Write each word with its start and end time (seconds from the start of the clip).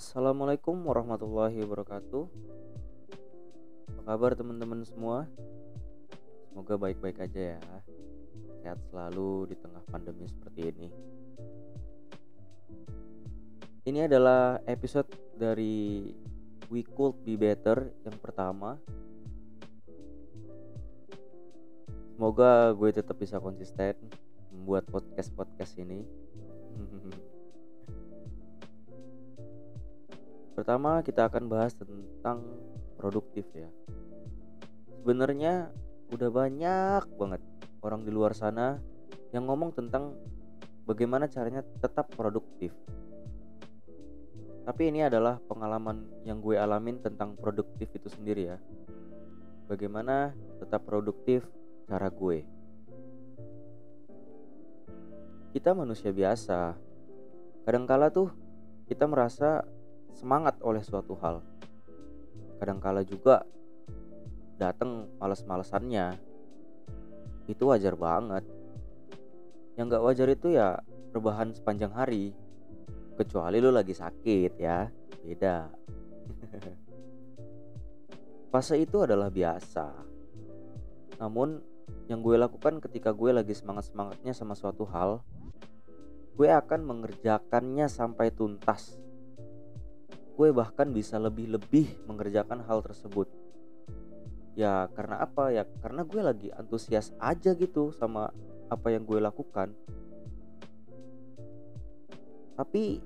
Assalamualaikum 0.00 0.80
warahmatullahi 0.88 1.60
wabarakatuh. 1.60 2.24
Apa 3.92 4.00
kabar 4.08 4.32
teman-teman 4.32 4.80
semua? 4.80 5.28
Semoga 6.48 6.80
baik-baik 6.80 7.20
aja 7.20 7.60
ya. 7.60 7.64
Sehat 8.64 8.80
selalu 8.88 9.52
di 9.52 9.60
tengah 9.60 9.84
pandemi 9.92 10.24
seperti 10.24 10.72
ini. 10.72 10.88
Ini 13.84 14.08
adalah 14.08 14.64
episode 14.64 15.12
dari 15.36 16.08
We 16.72 16.80
Could 16.80 17.20
Be 17.20 17.36
Better 17.36 17.92
yang 18.00 18.16
pertama. 18.24 18.80
Semoga 22.16 22.72
gue 22.72 22.88
tetap 22.88 23.20
bisa 23.20 23.36
konsisten 23.36 24.00
membuat 24.48 24.88
podcast-podcast 24.88 25.76
ini. 25.76 26.08
Pertama 30.54 31.00
kita 31.06 31.30
akan 31.30 31.46
bahas 31.46 31.72
tentang 31.74 32.42
produktif 32.98 33.46
ya. 33.54 33.70
Sebenarnya 35.00 35.72
udah 36.10 36.28
banyak 36.28 37.02
banget 37.16 37.42
orang 37.80 38.04
di 38.04 38.10
luar 38.12 38.36
sana 38.36 38.76
yang 39.30 39.46
ngomong 39.46 39.72
tentang 39.72 40.18
bagaimana 40.84 41.30
caranya 41.30 41.62
tetap 41.80 42.10
produktif. 42.12 42.74
Tapi 44.66 44.92
ini 44.92 45.06
adalah 45.06 45.40
pengalaman 45.40 46.04
yang 46.28 46.38
gue 46.44 46.58
alamin 46.58 47.00
tentang 47.00 47.34
produktif 47.38 47.88
itu 47.96 48.12
sendiri 48.12 48.54
ya. 48.54 48.58
Bagaimana 49.70 50.34
tetap 50.60 50.84
produktif 50.84 51.46
cara 51.88 52.10
gue. 52.10 52.44
Kita 55.50 55.74
manusia 55.74 56.14
biasa. 56.14 56.78
Kadangkala 57.66 58.14
tuh 58.14 58.30
kita 58.86 59.06
merasa 59.10 59.66
semangat 60.14 60.60
oleh 60.62 60.84
suatu 60.84 61.18
hal. 61.18 61.42
Kadangkala 62.60 63.02
juga 63.02 63.42
datang 64.60 65.08
males-malesannya. 65.16 66.20
Itu 67.48 67.72
wajar 67.72 67.96
banget. 67.96 68.44
Yang 69.80 69.96
gak 69.96 70.04
wajar 70.04 70.28
itu 70.28 70.52
ya 70.52 70.76
rebahan 71.16 71.56
sepanjang 71.56 71.96
hari. 71.96 72.36
Kecuali 73.16 73.56
lu 73.60 73.72
lagi 73.72 73.96
sakit 73.96 74.52
ya, 74.60 74.88
beda. 75.24 75.56
Fase 78.52 78.76
itu 78.76 79.04
adalah 79.04 79.32
biasa. 79.32 79.88
Namun 81.20 81.60
yang 82.12 82.20
gue 82.20 82.36
lakukan 82.36 82.80
ketika 82.84 83.16
gue 83.16 83.32
lagi 83.32 83.56
semangat-semangatnya 83.56 84.36
sama 84.36 84.52
suatu 84.52 84.84
hal, 84.88 85.24
gue 86.36 86.48
akan 86.48 86.80
mengerjakannya 86.84 87.88
sampai 87.88 88.32
tuntas 88.32 88.99
gue 90.40 90.56
bahkan 90.56 90.88
bisa 90.88 91.20
lebih-lebih 91.20 92.08
mengerjakan 92.08 92.64
hal 92.64 92.80
tersebut. 92.80 93.28
Ya 94.56 94.88
karena 94.96 95.20
apa? 95.20 95.52
Ya 95.52 95.68
karena 95.84 96.00
gue 96.00 96.16
lagi 96.24 96.48
antusias 96.56 97.12
aja 97.20 97.52
gitu 97.52 97.92
sama 97.92 98.32
apa 98.72 98.88
yang 98.88 99.04
gue 99.04 99.20
lakukan. 99.20 99.76
Tapi 102.56 103.04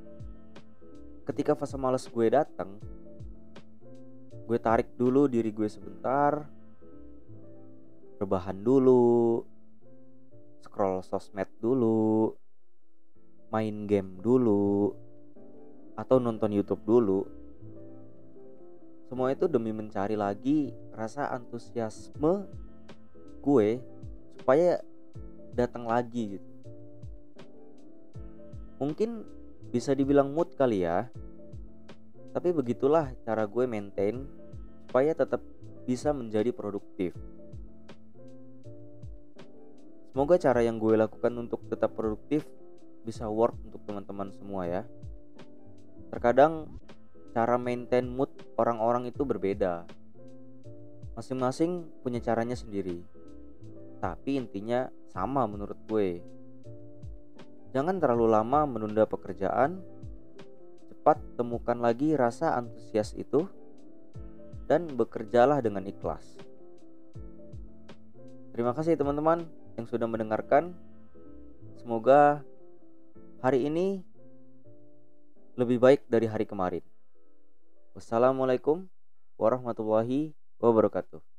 ketika 1.27 1.59
fase 1.59 1.75
males 1.75 2.07
gue 2.07 2.27
datang 2.31 2.79
gue 4.45 4.59
tarik 4.61 4.93
dulu 4.95 5.25
diri 5.25 5.49
gue 5.57 5.65
sebentar 5.73 6.45
rebahan 8.21 8.61
dulu 8.61 9.41
scroll 10.61 11.01
sosmed 11.01 11.49
dulu 11.65 12.29
main 13.49 13.89
game 13.89 14.21
dulu 14.21 14.93
atau 15.95 16.19
nonton 16.19 16.50
YouTube 16.50 16.83
dulu. 16.83 17.27
Semua 19.06 19.31
itu 19.31 19.47
demi 19.47 19.70
mencari 19.70 20.19
lagi 20.19 20.75
rasa 20.95 21.31
antusiasme 21.31 22.50
gue 23.44 23.69
supaya 24.41 24.82
datang 25.55 25.87
lagi 25.87 26.38
gitu. 26.38 26.50
Mungkin 28.82 29.22
bisa 29.71 29.94
dibilang 29.94 30.34
mood 30.34 30.53
kali 30.59 30.82
ya. 30.82 31.06
Tapi 32.34 32.50
begitulah 32.50 33.15
cara 33.22 33.47
gue 33.47 33.65
maintain 33.71 34.26
supaya 34.91 35.15
tetap 35.15 35.38
bisa 35.87 36.11
menjadi 36.11 36.50
produktif. 36.50 37.15
Semoga 40.11 40.38
cara 40.38 40.62
yang 40.62 40.78
gue 40.78 40.94
lakukan 40.94 41.34
untuk 41.38 41.66
tetap 41.71 41.94
produktif 41.94 42.47
bisa 43.03 43.26
work 43.26 43.55
untuk 43.66 43.82
teman-teman 43.87 44.31
semua 44.34 44.66
ya. 44.66 44.82
Terkadang 46.14 46.70
cara 47.34 47.58
maintain 47.58 48.06
mood 48.06 48.30
orang-orang 48.54 49.10
itu 49.10 49.26
berbeda. 49.26 49.82
Masing-masing 51.19 51.91
punya 52.06 52.22
caranya 52.22 52.54
sendiri. 52.54 53.02
Tapi 53.98 54.38
intinya 54.38 54.86
sama 55.10 55.42
menurut 55.50 55.75
gue. 55.91 56.22
Jangan 57.75 57.98
terlalu 57.98 58.30
lama 58.30 58.62
menunda 58.62 59.10
pekerjaan. 59.10 59.82
Cepat 60.86 61.19
temukan 61.34 61.82
lagi 61.82 62.14
rasa 62.14 62.54
antusias 62.62 63.10
itu 63.19 63.50
dan 64.70 64.86
bekerjalah 64.86 65.58
dengan 65.58 65.82
ikhlas. 65.82 66.38
Terima 68.54 68.70
kasih 68.70 68.94
teman-teman 68.94 69.42
yang 69.75 69.91
sudah 69.91 70.06
mendengarkan. 70.06 70.78
Semoga 71.75 72.46
hari 73.42 73.66
ini 73.66 74.13
lebih 75.54 75.78
baik 75.78 76.00
dari 76.10 76.26
hari 76.26 76.44
kemarin. 76.47 76.82
Wassalamualaikum 77.94 78.91
warahmatullahi 79.38 80.34
wabarakatuh. 80.59 81.34